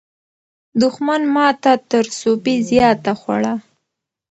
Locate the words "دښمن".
0.81-1.21